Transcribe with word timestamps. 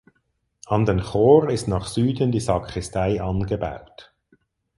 An 0.65 0.87
den 0.87 1.03
Chor 1.03 1.47
ist 1.51 1.67
nach 1.67 1.85
Süden 1.85 2.31
die 2.31 2.39
Sakristei 2.39 3.21
angebaut. 3.21 4.11